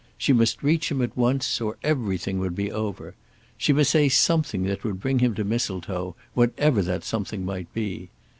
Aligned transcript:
She 0.17 0.33
must 0.33 0.63
reach 0.63 0.89
him 0.89 0.99
at 1.03 1.15
once, 1.15 1.61
or 1.61 1.77
everything 1.83 2.39
would 2.39 2.55
be 2.55 2.71
over. 2.71 3.13
She 3.55 3.71
must 3.71 3.91
say 3.91 4.09
something 4.09 4.63
that 4.63 4.83
would 4.83 4.99
bring 4.99 5.19
him 5.19 5.35
to 5.35 5.43
Mistletoe, 5.43 6.15
whatever 6.33 6.81
that 6.81 7.03
something 7.03 7.45
might 7.45 7.71
be. 7.71 8.09